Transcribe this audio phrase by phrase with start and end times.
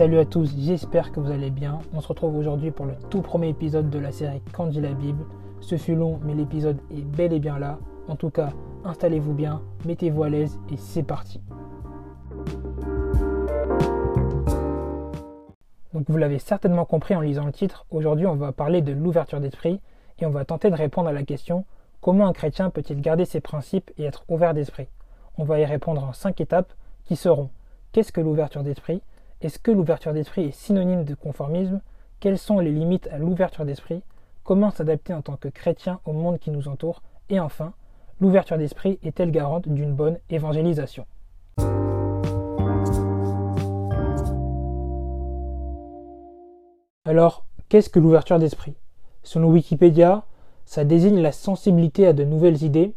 [0.00, 1.78] Salut à tous, j'espère que vous allez bien.
[1.92, 4.94] On se retrouve aujourd'hui pour le tout premier épisode de la série Quand dit la
[4.94, 5.26] Bible.
[5.60, 7.78] Ce fut long, mais l'épisode est bel et bien là.
[8.08, 8.48] En tout cas,
[8.82, 11.42] installez-vous bien, mettez-vous à l'aise et c'est parti.
[15.92, 19.40] Donc vous l'avez certainement compris en lisant le titre, aujourd'hui on va parler de l'ouverture
[19.40, 19.82] d'esprit
[20.18, 21.66] et on va tenter de répondre à la question
[22.00, 24.88] comment un chrétien peut-il garder ses principes et être ouvert d'esprit?
[25.36, 26.72] On va y répondre en cinq étapes
[27.04, 27.50] qui seront
[27.92, 29.02] qu'est-ce que l'ouverture d'esprit?
[29.42, 31.80] Est-ce que l'ouverture d'esprit est synonyme de conformisme?
[32.20, 34.02] Quelles sont les limites à l'ouverture d'esprit?
[34.44, 37.02] Comment s'adapter en tant que chrétien au monde qui nous entoure?
[37.30, 37.72] Et enfin,
[38.20, 41.06] l'ouverture d'esprit est-elle garante d'une bonne évangélisation?
[47.06, 48.74] Alors, qu'est-ce que l'ouverture d'esprit?
[49.22, 50.24] Selon Wikipédia,
[50.66, 52.94] ça désigne la sensibilité à de nouvelles idées,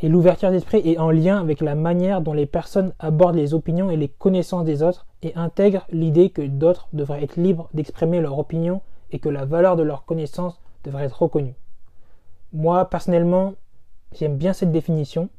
[0.00, 3.90] et l'ouverture d'esprit est en lien avec la manière dont les personnes abordent les opinions
[3.90, 8.38] et les connaissances des autres et intègrent l'idée que d'autres devraient être libres d'exprimer leur
[8.38, 11.54] opinion et que la valeur de leurs connaissances devrait être reconnue.
[12.52, 13.54] Moi, personnellement,
[14.12, 15.30] j'aime bien cette définition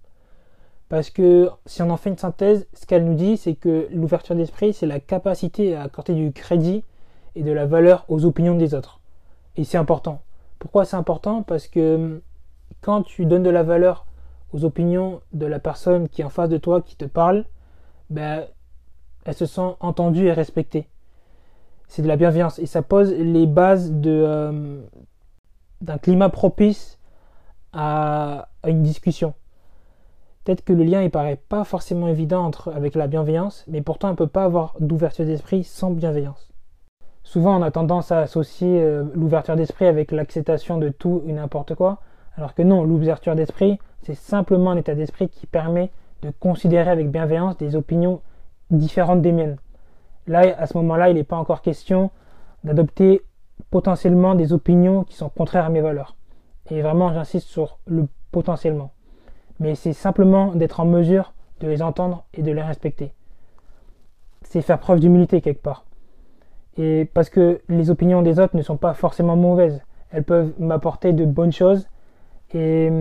[0.89, 4.35] parce que si on en fait une synthèse, ce qu'elle nous dit, c'est que l'ouverture
[4.35, 6.83] d'esprit, c'est la capacité à accorder du crédit
[7.35, 9.01] et de la valeur aux opinions des autres.
[9.55, 10.21] Et c'est important.
[10.59, 11.43] Pourquoi c'est important?
[11.43, 12.21] Parce que hum,
[12.81, 14.07] quand tu donnes de la valeur
[14.53, 17.45] aux opinions de la personne qui est en face de toi, qui te parle,
[18.09, 18.45] ben,
[19.25, 20.87] elle se sent entendue et respectée.
[21.87, 24.83] C'est de la bienveillance et ça pose les bases hum,
[25.81, 26.99] d'un climat propice
[27.73, 29.33] à, une discussion.
[30.43, 34.11] Peut-être que le lien il paraît pas forcément évident avec la bienveillance, mais pourtant on
[34.11, 36.49] ne peut pas avoir d'ouverture d'esprit sans bienveillance.
[37.23, 41.75] Souvent, on a tendance à associer euh, l'ouverture d'esprit avec l'acceptation de tout et n'importe
[41.75, 41.99] quoi,
[42.37, 47.11] alors que non, l'ouverture d'esprit, c'est simplement un état d'esprit qui permet de considérer avec
[47.11, 48.21] bienveillance des opinions
[48.71, 49.57] différentes des miennes.
[50.27, 52.11] Là, à ce moment-là, il n'est pas encore question
[52.63, 53.21] d'adopter
[53.69, 56.15] potentiellement des opinions qui sont contraires à mes valeurs.
[56.69, 58.91] Et vraiment, j'insiste sur le potentiellement.
[59.59, 63.13] Mais c'est simplement d'être en mesure de les entendre et de les respecter.
[64.43, 65.85] C'est faire preuve d'humilité quelque part.
[66.77, 69.81] Et parce que les opinions des autres ne sont pas forcément mauvaises.
[70.11, 71.87] Elles peuvent m'apporter de bonnes choses.
[72.53, 72.91] Et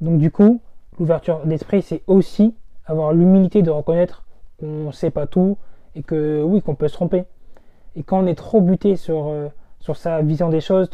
[0.00, 0.60] donc du coup,
[0.98, 2.54] l'ouverture d'esprit, c'est aussi
[2.86, 4.24] avoir l'humilité de reconnaître
[4.58, 5.58] qu'on ne sait pas tout
[5.94, 7.24] et que oui, qu'on peut se tromper.
[7.96, 9.48] Et quand on est trop buté sur, euh,
[9.94, 10.90] sa vision des choses,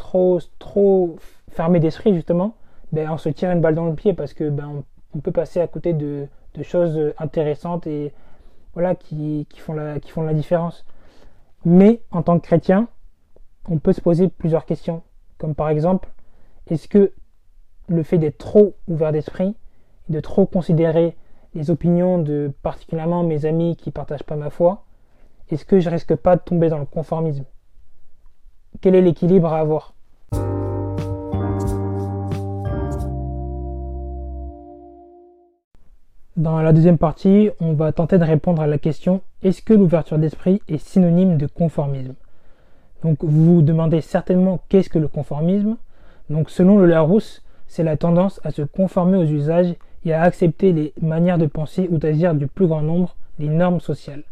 [0.59, 1.17] trop,
[1.51, 2.55] fermé d'esprit justement,
[2.93, 4.83] ben, on se tire une balle dans le pied parce que ben,
[5.23, 6.29] peut passer à côté de,
[6.63, 8.15] choses intéressantes et
[8.73, 10.87] voilà qui, qui, font la, qui font la différence.
[11.67, 12.89] Mais en tant que chrétien,
[13.69, 15.03] on peut se poser plusieurs questions.
[15.37, 16.09] Comme par exemple,
[16.69, 17.13] est-ce que
[17.89, 19.55] le fait d'être trop ouvert d'esprit,
[20.09, 21.17] de trop considérer
[21.55, 24.85] les opinions de particulièrement mes amis qui ne partagent pas ma foi,
[25.51, 27.45] est-ce que je risque pas de tomber dans le conformisme?
[28.81, 29.95] Quel est l'équilibre à avoir?
[36.37, 40.19] Dans la deuxième partie, on va tenter de répondre à la question est-ce que l'ouverture
[40.19, 42.15] d'esprit est synonyme de conformisme?
[43.03, 45.77] Donc vous vous demandez certainement qu'est-ce que le conformisme?
[46.29, 50.73] Donc selon le Larousse, c'est la tendance à se conformer aux usages et à accepter
[50.73, 54.23] les manières de penser ou d'agir du plus grand nombre, les normes sociales.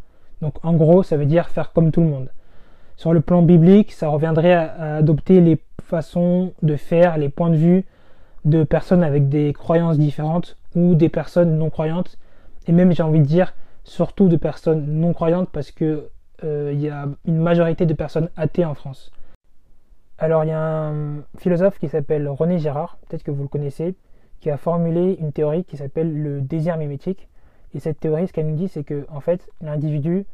[0.40, 2.28] Donc en gros, ça veut dire faire comme tout le monde.
[2.96, 7.56] Sur le plan biblique, ça reviendrait à, adopter les façons de faire, les points de
[7.56, 7.84] vue
[8.44, 12.18] de personnes avec des croyances différentes ou des personnes non croyantes,
[12.66, 16.08] et même j'ai envie de dire surtout de personnes non croyantes parce que
[16.42, 19.10] euh, y a une majorité de personnes athées en France.
[20.24, 23.94] Alors il y a un philosophe qui s'appelle René Girard, peut-être que vous le connaissez,
[24.40, 27.28] qui a formulé une théorie qui s'appelle le désir mimétique.
[27.74, 30.24] Et cette théorie, ce qu'elle nous dit, c'est que fait, l'individu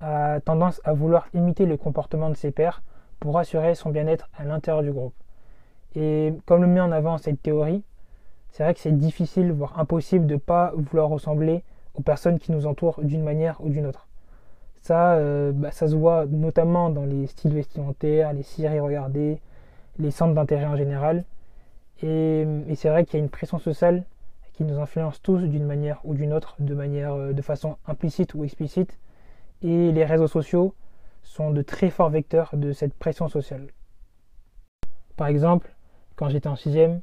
[0.00, 2.82] a tendance à vouloir imiter le comportement de ses pairs
[3.20, 5.14] pour assurer son bien-être à l'intérieur du groupe.
[5.94, 7.82] Et comme le met en avant cette théorie,
[8.50, 11.64] c'est vrai que c'est difficile, voire impossible de ne pas vouloir ressembler
[11.94, 14.08] aux personnes qui nous entourent d'une manière ou d'une autre.
[14.82, 19.40] Ça, euh, bah, ça se voit notamment dans les styles vestimentaires, les séries regardées,
[19.98, 21.24] les centres d'intérêt en général.
[22.02, 24.04] Et, et c'est vrai qu'il y a une pression sociale
[24.54, 28.34] qui nous influence tous d'une manière ou d'une autre, de manière, euh, de façon implicite
[28.34, 28.98] ou explicite.
[29.62, 30.74] Et les réseaux sociaux
[31.22, 33.68] sont de très forts vecteurs de cette pression sociale.
[35.16, 35.74] Par exemple,
[36.16, 37.00] quand j'étais en sixième,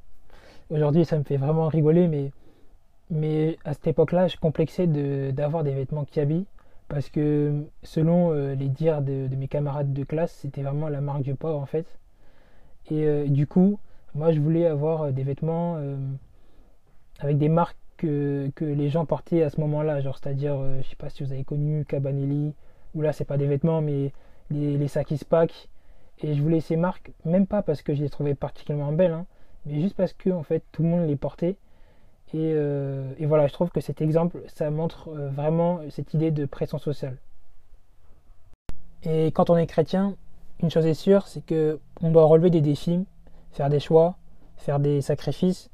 [0.72, 2.32] Aujourd'hui, ça me fait vraiment rigoler, mais,
[3.10, 6.46] mais à cette époque-là, je complexais d'avoir des vêtements qui habillent
[6.90, 11.22] parce que selon euh, les dires de, mes camarades de classe, c'était vraiment la marque
[11.22, 11.86] du pauvre en fait.
[12.92, 13.80] Et euh, du coup,
[14.16, 15.80] moi je voulais avoir euh, des vêtements
[17.20, 21.10] avec des marques que, les gens portaient à ce moment-là, genre c'est-à-dire, je sais pas
[21.10, 22.54] si vous avez connu Cabanelli,
[22.96, 24.12] ou là c'est pas des vêtements, mais
[24.50, 25.20] les, les Sakis
[26.24, 29.26] Et je voulais ces marques, même pas parce que je les trouvais particulièrement belles, hein,
[29.66, 31.58] mais juste parce que fait tout le monde les portait.
[32.34, 36.32] Et, euh, et voilà, je trouve que cet exemple, ça montre euh, vraiment cette idée
[36.32, 37.18] de pression sociale.
[39.04, 40.16] Et quand on est chrétien,
[40.62, 43.06] une chose est sûre, c'est que on doit relever des défis,
[43.52, 44.16] faire des choix,
[44.58, 45.70] faire des sacrifices.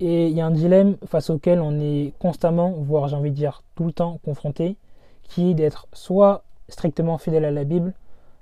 [0.00, 3.36] Et il y a un dilemme face auquel on est constamment, voire j'ai envie de
[3.36, 4.76] dire tout le temps confronté,
[5.22, 7.94] qui est d'être soit strictement fidèle à la Bible,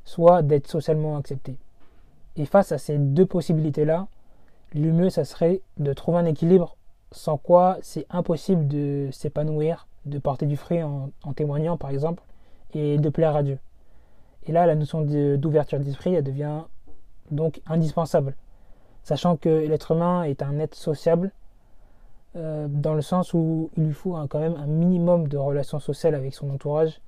[0.05, 1.57] soit d'être socialement accepté.
[2.37, 4.09] Et face à ces deux possibilités-là,
[4.75, 6.77] le mieux, ça serait de trouver un équilibre
[7.13, 12.23] sans quoi c'est impossible de s'épanouir, de porter du fruit en, témoignant par exemple,
[12.75, 13.59] et de plaire à Dieu.
[14.47, 16.63] Et là, la notion d'ouverture d'esprit, devient
[17.31, 18.35] donc indispensable,
[19.03, 21.33] sachant que l'être humain est un être sociable,
[22.37, 26.15] euh, dans le sens où il lui faut quand même un minimum de relations sociales
[26.15, 27.01] avec son entourage,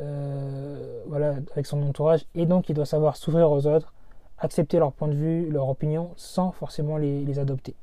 [0.00, 3.92] euh, voilà, avec son entourage, et donc il doit savoir s'ouvrir aux autres,
[4.38, 7.74] accepter leur point de vue, leur opinion, sans forcément les, adopter.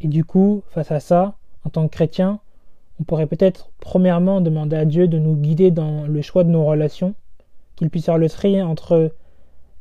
[0.00, 2.40] Et du coup, face à ça, en tant que chrétien,
[3.00, 6.64] on pourrait peut-être premièrement demander à Dieu de nous guider dans le choix de nos
[6.64, 7.14] relations,
[7.76, 9.12] qu'il puisse faire le tri entre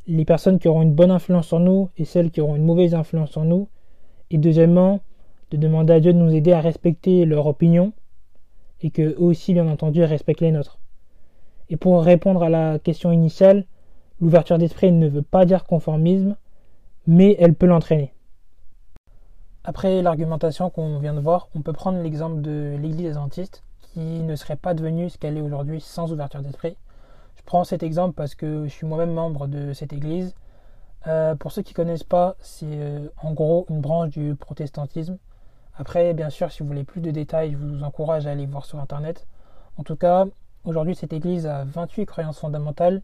[0.08, 2.96] les personnes qui auront une bonne influence sur nous et celles qui auront une mauvaise
[2.96, 3.68] influence sur nous,
[4.32, 5.02] et deuxièmement,
[5.52, 7.94] de demander à Dieu de nous aider à respecter leur opinion
[8.82, 10.80] et que eux aussi, bien entendu, respectent les nôtres.
[11.70, 13.66] Et pour répondre à la question initiale,
[14.22, 16.36] l'ouverture d'esprit ne veut pas dire conformisme,
[17.08, 18.14] mais elle peut l'entraîner.
[19.70, 23.62] Après l'argumentation qu'on vient de voir, on peut prendre l'exemple de l'Église adventiste
[23.94, 26.76] qui ne serait pas devenue ce qu'elle est aujourd'hui sans ouverture d'esprit.
[27.36, 30.34] Je prends cet exemple parce que je suis moi-même membre de cette Église.
[31.06, 35.20] Euh, pour ceux qui ne connaissent pas, c'est euh, en gros une branche du protestantisme
[35.78, 38.66] après, bien sûr, si vous voulez plus de détails, je vous encourage à aller voir
[38.66, 39.28] sur Internet.
[39.78, 40.26] En tout cas,
[40.66, 43.04] aujourd'hui, cette église a 28 croyances fondamentales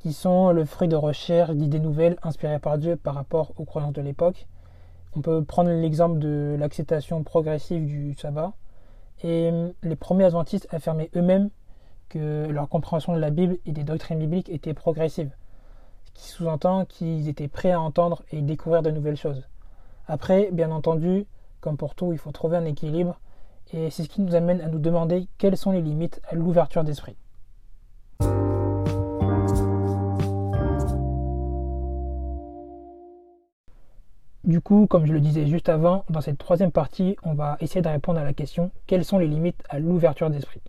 [0.00, 3.92] qui sont le fruit de recherches, d'idées nouvelles inspirées par Dieu par rapport aux croyances
[3.92, 4.48] de l'époque.
[5.16, 8.52] On peut prendre l'exemple de l'acceptation progressive du sabbat.
[9.22, 11.50] Et hum, les premiers adventistes affirmaient eux-mêmes
[12.08, 15.30] que leur compréhension de la Bible et des doctrines bibliques était progressive,
[16.04, 19.48] ce qui sous-entend qu'ils étaient prêts à entendre et découvrir de nouvelles choses.
[20.06, 21.26] Après, bien entendu,
[21.60, 23.20] comme pour tout, il faut trouver un équilibre.
[23.72, 26.84] Et c'est ce qui nous amène à nous demander quelles sont les limites à l'ouverture
[26.84, 27.16] d'esprit.
[34.44, 37.80] Du coup, comme je le disais juste avant, dans cette troisième partie, on va essayer
[37.80, 40.60] de répondre à la question quelles sont les limites à l'ouverture d'esprit?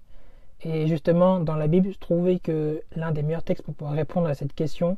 [0.62, 4.28] Et justement, dans la Bible, je trouvais que l'un des meilleurs textes pour pouvoir répondre
[4.28, 4.98] à cette question,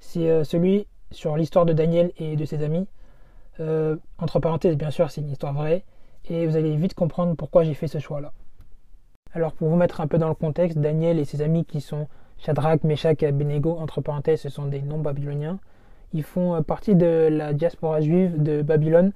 [0.00, 2.88] c'est euh, celui sur l'histoire de Daniel et de ses amis,
[3.60, 5.84] euh, entre parenthèses, bien sûr, c'est une histoire vraie,
[6.28, 8.32] et vous allez vite comprendre pourquoi j'ai fait ce choix-là.
[9.32, 12.08] Alors, pour vous mettre un peu dans le contexte, Daniel et ses amis qui sont
[12.38, 15.60] Shadrach, Meshach et Abednego, entre parenthèses, ce sont des noms babyloniens,
[16.12, 19.12] ils font euh, partie de la diaspora juive de Babylone,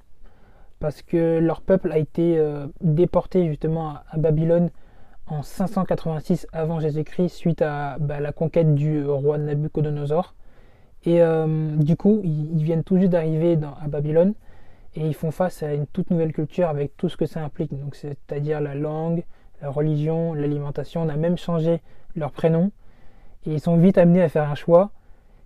[0.79, 4.69] parce que leur peuple a été euh, déporté justement à Babylone
[5.27, 10.35] en 586 avant Jésus-Christ suite à bah, la conquête du roi Nabucodonosor.
[11.05, 14.33] Et euh, du coup, ils, viennent tout juste d'arriver à Babylone
[14.95, 17.77] et ils font face à une toute nouvelle culture avec tout ce que ça implique.
[17.77, 19.23] Donc, c'est-à-dire la langue,
[19.61, 21.01] la religion, l'alimentation.
[21.01, 21.81] On a même changé
[22.15, 22.71] leur prénom
[23.45, 24.91] et ils sont vite amenés à faire un choix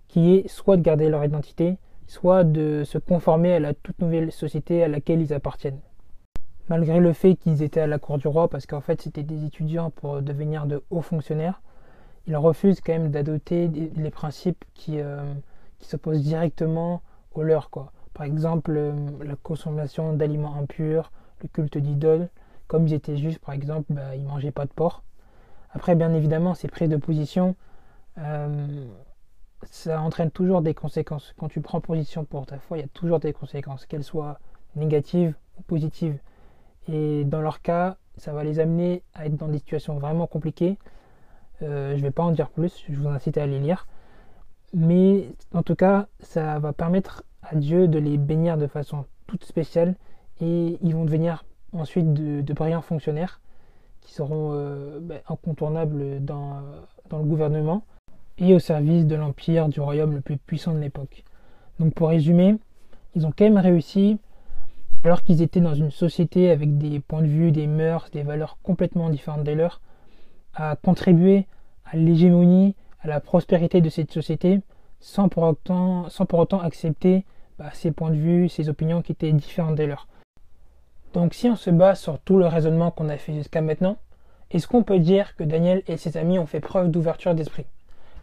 [0.08, 4.32] qui est soit de garder leur identité, soit de se conformer à la toute nouvelle
[4.32, 5.80] société à laquelle ils appartiennent.
[6.68, 9.44] Malgré le fait qu'ils étaient à la cour du roi, parce qu'en fait c'était des
[9.44, 11.62] étudiants pour devenir de hauts fonctionnaires,
[12.26, 15.22] ils refusent quand même d'adopter les principes qui, euh,
[15.78, 17.00] qui s'opposent directement
[17.34, 17.70] aux leurs.
[17.70, 18.92] Par exemple, euh,
[19.24, 21.10] la consommation d'aliments impurs,
[21.42, 22.28] le culte d'idoles.
[22.66, 25.02] Comme ils étaient juifs, par exemple, bah, ils mangeaient pas de porc.
[25.70, 27.54] Après, bien évidemment, ces prises de position,
[28.18, 28.84] euh,
[29.64, 31.34] ça entraîne toujours des conséquences.
[31.38, 34.38] Quand tu prends position pour ta foi, il y a toujours des conséquences, qu'elles soient
[34.76, 36.18] négatives ou positives.
[36.88, 40.78] Et dans leur cas, ça va les amener à être dans des situations vraiment compliquées
[41.62, 43.86] euh, je ne vais pas en dire plus, je vous incite à les lire.
[44.74, 49.44] Mais en tout cas, ça va permettre à Dieu de les bénir de façon toute
[49.44, 49.94] spéciale
[50.40, 53.40] et ils vont devenir ensuite de, brillants fonctionnaires
[54.00, 56.62] qui seront euh, ben, incontournables dans,
[57.08, 57.82] dans le gouvernement
[58.38, 61.24] et au service de l'empire du royaume le plus puissant de l'époque.
[61.78, 62.56] Donc pour résumer,
[63.14, 64.18] ils ont quand même réussi,
[65.04, 68.58] alors qu'ils étaient dans une société avec des points de vue, des mœurs, des valeurs
[68.62, 69.80] complètement différentes des leurs,
[70.54, 71.46] à contribuer
[71.84, 74.60] à l'hégémonie, à la prospérité de cette société,
[75.00, 77.24] sans pour autant, accepter
[77.58, 80.08] bah, ses points de vue, ses opinions qui étaient différentes des leurs.
[81.14, 83.96] Donc si on se base sur tout le raisonnement qu'on a fait jusqu'à maintenant,
[84.50, 87.66] Est-ce qu'on peut dire que Daniel et ses amis ont fait preuve d'ouverture d'esprit?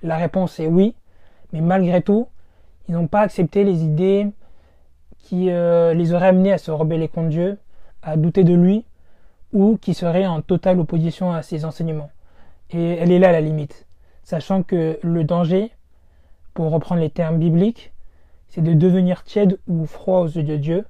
[0.05, 0.93] La réponse est oui,
[1.51, 2.27] mais malgré tout,
[2.87, 4.27] ils n'ont pas accepté les idées
[5.17, 7.57] qui euh, les auraient amenés à se rebeller contre Dieu,
[8.03, 8.85] à douter de lui,
[9.51, 12.11] ou qui seraient en totale opposition à ses enseignements.
[12.69, 13.87] Et elle est là la limite,
[14.21, 15.71] sachant que le danger,
[16.53, 17.91] pour reprendre les termes bibliques,
[18.47, 20.85] c'est de devenir tiède ou froid aux yeux de Dieu,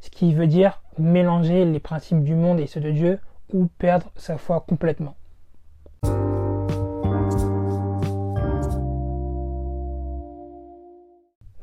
[0.00, 3.20] ce qui veut dire mélanger les principes du monde et ceux de Dieu,
[3.52, 5.16] ou perdre sa foi complètement.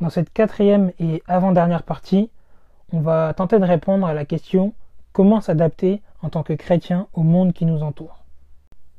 [0.01, 2.31] Dans cette quatrième et avant-dernière partie,
[2.91, 4.73] on va tenter de répondre à la question
[5.13, 8.23] comment s'adapter en tant que chrétien au monde qui nous entoure.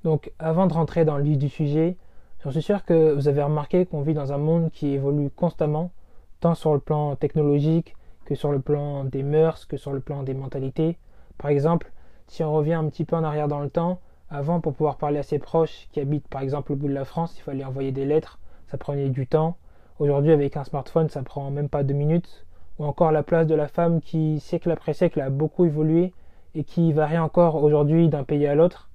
[0.04, 1.96] Donc avant de rentrer dans le vif du sujet,
[2.44, 5.90] je suis sûr que vous avez remarqué qu'on vit dans un monde qui évolue constamment,
[6.38, 10.22] tant sur le plan technologique que sur le plan des mœurs, que sur le plan
[10.22, 10.98] des mentalités.
[11.36, 11.90] Par exemple,
[12.28, 13.98] si on revient un petit peu en arrière dans le temps,
[14.30, 17.04] avant pour pouvoir parler à ses proches qui habitent par exemple au bout de la
[17.04, 19.56] France, il fallait envoyer des lettres, ça prenait du temps.
[19.98, 22.46] Aujourd'hui, avec un smartphone, ça prend même pas deux minutes.
[22.78, 26.12] Ou encore la place de la femme qui, siècle après siècle, a beaucoup évolué
[26.54, 28.90] et qui varie encore aujourd'hui d'un pays à l'autre.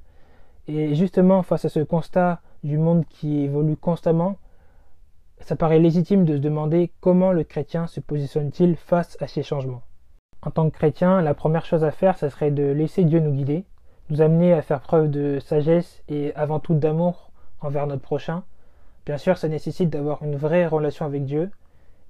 [0.68, 4.36] Et justement, face à ce constat du monde qui évolue constamment,
[5.40, 9.84] ça paraît légitime de se demander comment le chrétien se positionne-t-il face à ces changements.
[10.42, 13.32] En tant que chrétien, la première chose à faire, ce serait de laisser Dieu nous
[13.32, 13.66] guider,
[14.10, 18.44] nous amener à faire preuve de sagesse et avant tout d'amour envers notre prochain,
[19.08, 21.50] Bien sûr, ça nécessite d'avoir une vraie relation avec Dieu.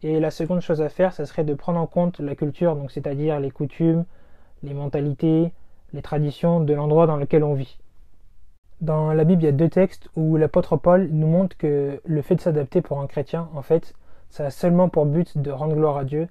[0.01, 2.89] Et la seconde chose à faire, ça serait de prendre en compte la culture, donc
[2.89, 4.03] c'est-à-dire les coutumes,
[4.63, 5.53] les mentalités,
[5.93, 7.77] les traditions de l'endroit dans lequel on vit.
[8.81, 12.21] Dans la Bible, il y a deux textes où l'apôtre Paul nous montre que le
[12.23, 13.93] fait de s'adapter pour un chrétien, en fait,
[14.31, 16.27] ça a seulement pour but de rendre gloire à Dieu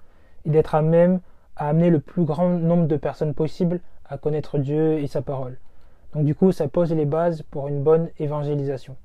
[0.46, 1.20] et d'être à même
[1.54, 5.58] à amener le plus grand nombre de personnes possible à connaître Dieu et sa parole.
[6.12, 8.96] Donc du coup, ça pose les bases pour une bonne évangélisation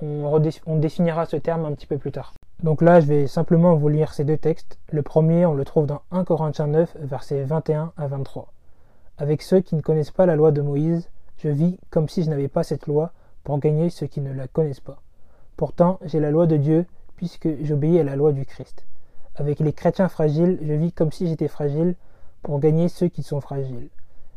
[0.00, 2.34] on, définira ce terme un petit peu plus tard.
[2.62, 4.78] Donc là, je vais simplement vous lire ces deux textes.
[4.90, 8.52] Le premier, on le trouve dans 1 Corinthiens 9, versets 21 à 23.
[9.18, 11.08] Avec ceux qui ne connaissent pas la loi de Moïse,
[11.38, 13.12] je vis comme si je n'avais pas cette loi
[13.44, 15.00] pour gagner ceux qui ne la connaissent pas.
[15.56, 16.86] Pourtant, j'ai la loi de Dieu,
[17.16, 18.84] puisque j'obéis à la loi du Christ.
[19.36, 21.94] Avec les chrétiens fragiles, je vis comme si j'étais fragile
[22.42, 23.88] pour gagner ceux qui sont fragiles.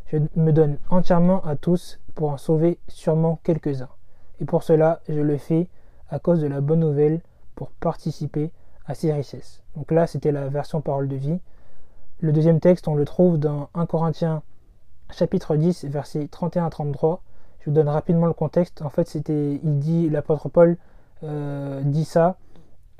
[0.07, 3.89] Je me donne entièrement à tous pour en sauver sûrement quelques-uns
[4.39, 5.67] et pour cela je le fais
[6.09, 7.21] à cause de la bonne nouvelle
[7.55, 8.51] pour participer
[8.85, 9.63] à ses richesses.
[9.75, 11.39] Donc là c'était la version parole de vie.
[12.19, 14.41] Le deuxième texte on le trouve dans 1 Corinthiens
[15.11, 17.21] chapitre 10 versets 31 à 33.
[17.59, 18.81] Je vous donne rapidement le contexte.
[18.81, 20.77] En fait c'était il dit l'apôtre Paul
[21.23, 22.37] euh, dit ça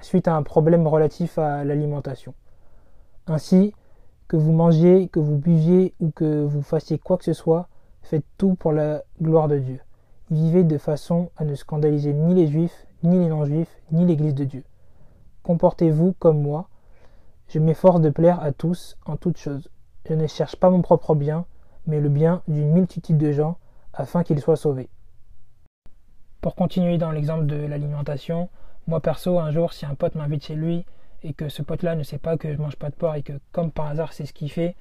[0.01, 2.33] suite à un problème relatif à l'alimentation.
[3.27, 3.73] Ainsi
[4.27, 7.67] que vous mangiez, que vous buviez ou que vous fassiez quoi que ce soit,
[8.03, 9.79] faites tout pour la gloire de Dieu
[10.29, 14.43] vivez de façon à ne scandaliser ni les juifs, ni les non-juifs, ni l'Église de
[14.43, 14.63] Dieu.
[15.43, 16.67] Comportez-vous comme moi.
[17.47, 19.69] Je m'efforce de plaire à tous en toutes choses.
[20.07, 21.45] Je ne cherche pas mon propre bien,
[21.85, 23.57] mais le bien d'une multitude de gens,
[23.93, 24.89] afin qu'ils soient sauvés.
[26.41, 28.49] Pour continuer dans l'exemple de l'alimentation,
[28.87, 30.85] moi perso, un jour, si un pote m'invite chez lui
[31.23, 33.33] et que ce pote-là ne sait pas que je mange pas de porc et que,
[33.51, 34.75] comme par hasard, c'est ce qu'il fait,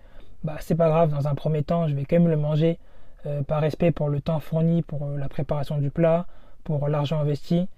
[0.44, 2.78] bah c'est pas grave, dans un premier temps, je vais quand même le manger
[3.24, 6.26] euh, par respect pour le temps fourni pour euh, la préparation du plat,
[6.64, 7.68] pour l'argent investi.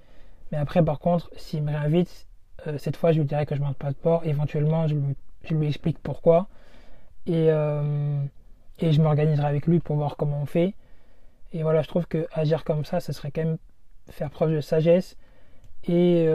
[0.51, 2.27] Mais après, par contre, s'il me réinvite,
[2.67, 4.23] euh, cette fois, je lui dirai que je ne mange pas de porc.
[4.25, 4.95] Éventuellement, je
[5.55, 6.49] lui, explique pourquoi.
[7.27, 10.75] Et, et je m'organiserai avec lui pour voir comment on fait.
[11.53, 13.59] Et voilà, je trouve que agir comme ça, ce serait quand même
[14.11, 15.17] faire preuve de sagesse.
[15.85, 16.27] Et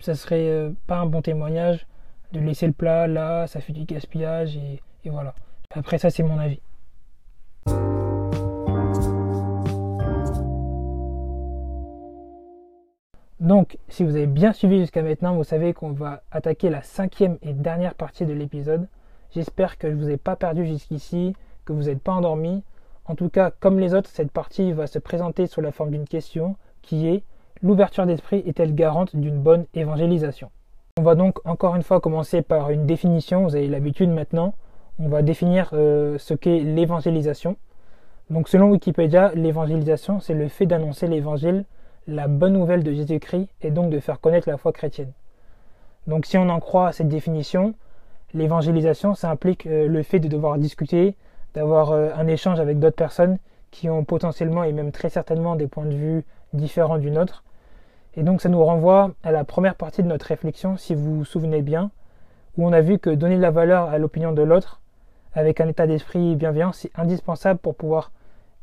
[0.00, 1.86] ça serait pas un bon témoignage
[2.32, 4.56] de laisser le plat là, ça fait du gaspillage.
[4.56, 5.34] et voilà.
[5.70, 6.60] Après, ça, c'est mon avis.
[13.48, 17.38] Donc, si vous avez bien suivi jusqu'à maintenant, vous savez qu'on va attaquer la cinquième
[17.40, 18.86] et dernière partie de l'épisode.
[19.30, 21.32] J'espère que je ne vous ai pas perdu jusqu'ici,
[21.64, 22.62] que vous n'êtes pas endormi.
[23.06, 26.04] En tout cas, comme les autres, cette partie va se présenter sous la forme d'une
[26.04, 27.22] question qui est
[27.62, 30.50] l'ouverture d'esprit est-elle garante d'une bonne évangélisation?
[30.98, 34.52] On va donc encore une fois commencer par une définition, vous avez l'habitude maintenant.
[34.98, 37.56] On va définir euh, ce qu'est l'évangélisation.
[38.28, 41.64] Donc selon Wikipédia, l'évangélisation, c'est le fait d'annoncer l'évangile
[42.08, 45.12] la bonne nouvelle de Jésus-Christ est donc de faire connaître la foi chrétienne.
[46.06, 47.74] Donc si on en croit à cette définition,
[48.32, 51.14] l'évangélisation, ça implique euh, le fait de devoir discuter,
[51.52, 53.38] d'avoir euh, un échange avec d'autres personnes
[53.70, 56.24] qui ont potentiellement et même très certainement des points de vue
[56.54, 57.44] différents du nôtre.
[58.16, 61.24] Et donc ça nous renvoie à la première partie de notre réflexion, si vous vous
[61.26, 61.90] souvenez bien,
[62.56, 64.80] où on a vu que donner de la valeur à l'opinion de l'autre,
[65.34, 68.12] avec un état d'esprit bienveillant, c'est indispensable pour pouvoir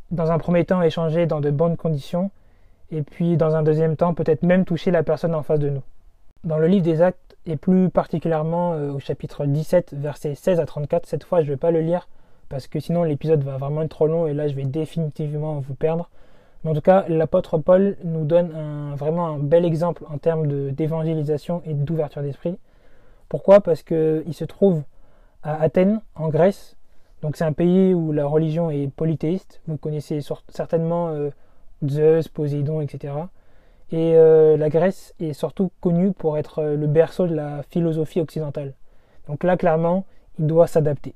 [0.09, 2.31] dans un premier temps échanger dans de bonnes conditions,
[2.91, 5.83] et puis dans un deuxième temps peut-être même toucher la personne en face de nous.
[6.43, 10.65] Dans le livre des actes, et plus particulièrement euh, au chapitre 17, versets 16 à
[10.65, 12.07] 34, cette fois je ne vais pas le lire
[12.49, 15.75] parce que sinon l'épisode va vraiment être trop long et là je vais définitivement vous
[15.75, 16.09] perdre.
[16.63, 20.71] Mais en tout cas, l'apôtre Paul nous donne un, vraiment un bel exemple en termes
[20.71, 22.57] d'évangélisation et d'ouverture d'esprit.
[23.29, 23.61] Pourquoi?
[23.61, 24.81] Parce qu'il se trouve
[25.43, 26.75] à Athènes, en Grèce.
[27.21, 29.61] Donc c'est un pays où la religion est polythéiste.
[29.67, 31.29] Vous connaissez certainement euh,
[31.89, 33.13] Zeus, Poséidon, etc.
[33.91, 38.19] Et euh, la Grèce est surtout connue pour être euh, le berceau de la philosophie
[38.19, 38.73] occidentale.
[39.27, 40.05] Donc là, clairement,
[40.39, 41.13] il doit s'adapter.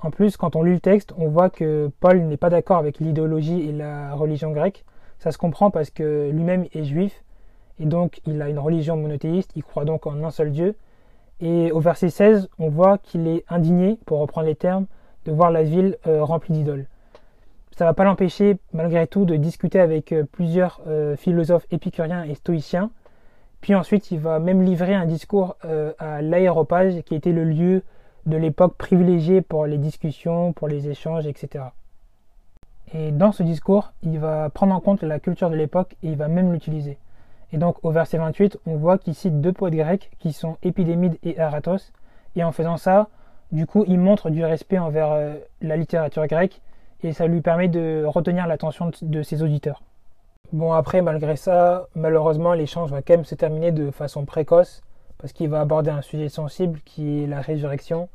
[0.00, 2.98] En plus, quand on lit le texte, on voit que Paul n'est pas d'accord avec
[2.98, 4.84] l'idéologie et la religion grecque.
[5.18, 7.22] Ça se comprend parce que lui-même est juif
[7.78, 10.74] et donc il a une religion monothéiste, il croit donc en un seul Dieu.
[11.40, 14.86] Et au verset 16, on voit qu'il est indigné, pour reprendre les termes,
[15.24, 16.86] de voir la ville euh, remplie d'idoles.
[17.82, 22.36] Ça va pas l'empêcher, malgré tout, de discuter avec euh, plusieurs euh, philosophes épicuriens et
[22.36, 22.92] stoïciens.
[23.60, 25.56] Puis ensuite, il va même livrer un discours
[25.98, 27.82] à l'aéropage, qui était le lieu
[28.26, 31.64] de l'époque privilégiée pour les discussions, pour les échanges, etc.
[32.94, 36.16] Et dans ce discours, il va prendre en compte la culture de l'époque et il
[36.16, 36.98] va même l'utiliser.
[37.52, 41.18] Et donc au verset 28, on voit qu'il cite deux poètes grecs qui sont Épidémide
[41.24, 41.92] et Aratos.
[42.36, 43.08] Et en faisant ça,
[43.50, 46.60] du coup, il montre du respect envers euh, la littérature grecque
[47.02, 49.82] et ça lui permet de retenir l'attention de ses auditeurs.
[50.52, 54.82] Bon après, malgré ça, malheureusement, l'échange va quand même se terminer de façon précoce
[55.18, 58.08] parce qu'il va aborder un sujet sensible qui est la résurrection.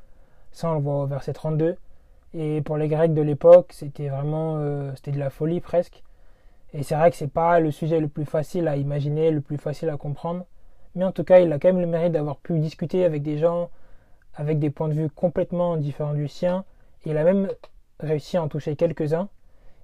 [0.51, 1.77] Ça, on le voit au verset 32.
[2.33, 6.03] Et pour les Grecs de l'époque, c'était vraiment euh, c'était de la folie presque.
[6.73, 9.57] Et c'est vrai que c'est pas le sujet le plus facile à imaginer, le plus
[9.57, 10.45] facile à comprendre.
[10.95, 13.37] Mais en tout cas, il a quand même le mérite d'avoir pu discuter avec des
[13.37, 13.69] gens
[14.35, 16.65] avec des points de vue complètement différents du sien.
[17.05, 17.49] Et il a même
[17.99, 19.29] réussi à en toucher quelques-uns.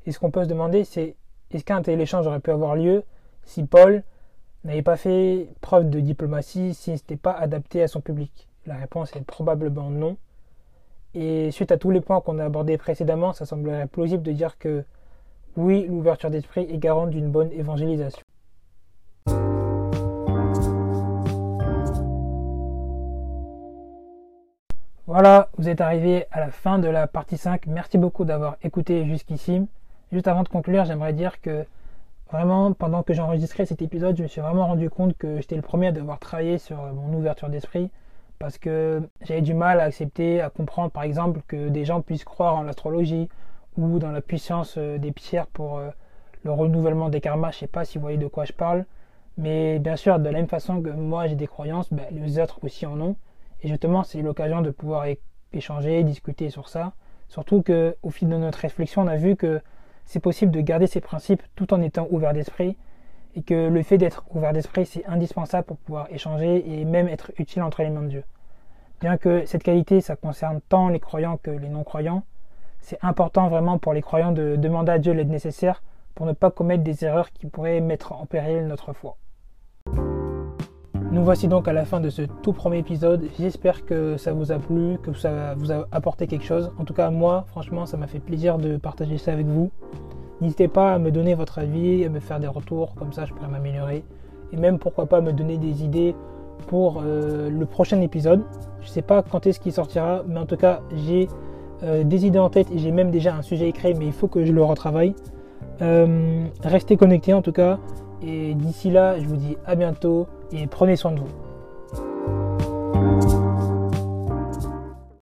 [0.05, 1.15] Et ce qu'on peut se demander, c'est
[1.51, 3.03] est-ce qu'un tel échange aurait pu avoir lieu
[3.43, 4.03] si Paul
[4.63, 8.47] n'avait pas fait preuve de diplomatie s'il n'était pas adapté à son public?
[8.65, 10.17] La réponse est probablement non.
[11.15, 14.57] Et suite à tous les points qu'on a abordés précédemment, ça semblerait plausible de dire
[14.57, 14.83] que
[15.55, 18.23] oui, l'ouverture d'esprit est garante d'une bonne évangélisation.
[25.13, 27.67] Voilà, vous êtes arrivé à la fin de la partie 5.
[27.67, 29.61] Merci beaucoup d'avoir écouté jusqu'ici.
[30.11, 31.67] Juste avant de conclure, j'aimerais dire que
[32.31, 35.61] Vraiment, pendant que j'enregistrais cet épisode, je me suis vraiment rendu compte que j'étais le
[35.61, 37.91] premier à devoir travailler sur mon ouverture d'esprit
[38.39, 42.23] parce que j'avais du mal à accepter, à comprendre par exemple que des gens puissent
[42.23, 43.29] croire en l'astrologie
[43.77, 45.91] ou dans la puissance euh, des pierres pour euh,
[46.43, 47.51] le renouvellement des karmas.
[47.51, 48.85] Je sais pas si vous voyez de quoi je parle,
[49.37, 52.57] mais bien sûr, de la même façon que moi j'ai des croyances, ben, les autres
[52.63, 53.15] aussi en ont.
[53.63, 55.05] Et justement, c'est l'occasion de pouvoir
[55.53, 56.93] échanger, discuter sur ça.
[57.29, 59.61] Surtout qu'au fil de notre réflexion, on a vu que
[60.05, 62.77] c'est possible de garder ses principes tout en étant ouvert d'esprit
[63.35, 67.31] et que le fait d'être ouvert d'esprit, c'est indispensable pour pouvoir échanger et même être
[67.37, 68.23] utile entre les mains de Dieu.
[69.01, 72.23] Bien que cette qualité, ça concerne tant les croyants que les non-croyants,
[72.79, 75.81] c'est important vraiment pour les croyants de demander à Dieu l'aide nécessaire
[76.15, 79.17] pour ne pas commettre des erreurs qui pourraient mettre en péril notre foi.
[81.13, 83.25] Nous voici donc à la fin de ce tout premier épisode.
[83.39, 86.71] J'espère que ça vous a plu, que ça vous a apporté quelque chose.
[86.79, 89.69] En tout cas, moi, franchement, ça m'a fait plaisir de partager ça avec vous.
[90.41, 93.33] N'hésitez pas à me donner votre avis, à me faire des retours, comme ça je
[93.35, 94.03] pourrais m'améliorer.
[94.53, 96.15] Et même pourquoi pas me donner des idées
[96.65, 98.41] pour euh, le prochain épisode.
[98.81, 101.27] Je ne sais pas quand est-ce qu'il sortira, mais en tout cas, j'ai
[101.83, 104.27] euh, des idées en tête et j'ai même déjà un sujet écrit, mais il faut
[104.27, 105.13] que je le retravaille.
[105.83, 107.77] Euh, restez connectés en tout cas.
[108.25, 111.52] Et d'ici là, je vous dis à bientôt et prenez soin de vous.